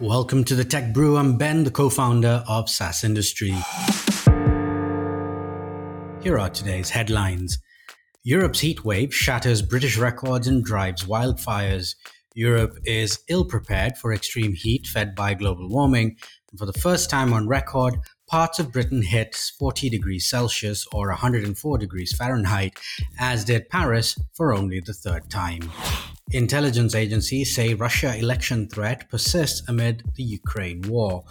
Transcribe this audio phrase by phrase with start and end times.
[0.00, 1.16] Welcome to the Tech Brew.
[1.16, 3.50] I'm Ben, the co founder of SaaS Industry.
[6.22, 7.58] Here are today's headlines
[8.22, 11.96] Europe's heat wave shatters British records and drives wildfires.
[12.32, 16.16] Europe is ill prepared for extreme heat fed by global warming.
[16.52, 17.96] And for the first time on record,
[18.28, 22.78] parts of Britain hit 40 degrees Celsius or 104 degrees Fahrenheit,
[23.18, 25.72] as did Paris for only the third time.
[26.30, 31.24] Intelligence agencies say Russia election threat persists amid the Ukraine war.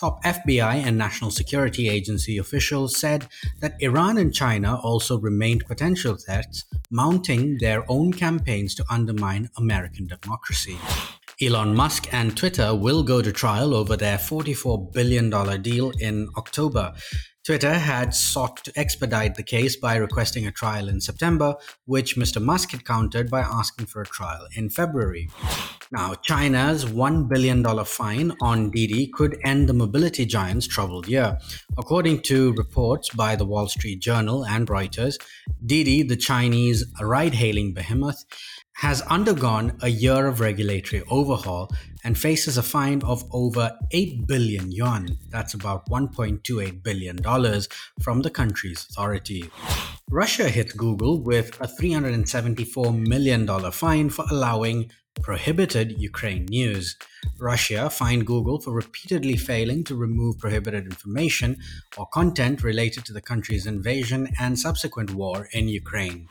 [0.00, 3.26] Top FBI and National Security Agency officials said
[3.60, 10.06] that Iran and China also remained potential threats, mounting their own campaigns to undermine American
[10.06, 10.78] democracy.
[11.42, 15.30] Elon Musk and Twitter will go to trial over their $44 billion
[15.62, 16.94] deal in October.
[17.48, 21.54] Twitter had sought to expedite the case by requesting a trial in September,
[21.86, 22.42] which Mr.
[22.42, 25.30] Musk had countered by asking for a trial in February.
[25.90, 31.38] Now, China's $1 billion fine on Didi could end the mobility giant's troubled year.
[31.78, 35.16] According to reports by the Wall Street Journal and Reuters,
[35.64, 38.26] Didi, the Chinese ride hailing behemoth,
[38.78, 41.68] has undergone a year of regulatory overhaul
[42.04, 47.18] and faces a fine of over 8 billion yuan, that's about $1.28 billion,
[48.00, 49.50] from the country's authority.
[50.08, 54.88] Russia hit Google with a $374 million fine for allowing
[55.22, 56.96] prohibited Ukraine news.
[57.40, 61.56] Russia fined Google for repeatedly failing to remove prohibited information
[61.96, 66.28] or content related to the country's invasion and subsequent war in Ukraine.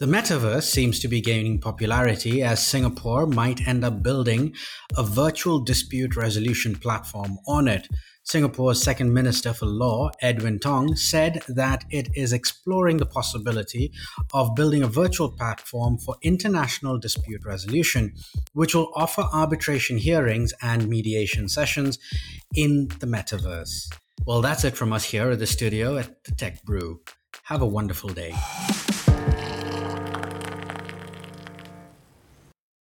[0.00, 4.52] The metaverse seems to be gaining popularity as Singapore might end up building
[4.96, 7.86] a virtual dispute resolution platform on it.
[8.24, 13.92] Singapore's second minister for law, Edwin Tong, said that it is exploring the possibility
[14.32, 18.14] of building a virtual platform for international dispute resolution,
[18.52, 22.00] which will offer arbitration hearings and mediation sessions
[22.56, 23.92] in the metaverse.
[24.26, 27.00] Well, that's it from us here at the studio at the Tech Brew.
[27.44, 28.34] Have a wonderful day.